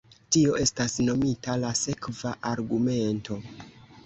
Tio 0.35 0.53
estas 0.61 0.95
nomita 1.09 1.57
la 1.65 1.75
sekva 1.83 2.33
argumento. 2.53 3.39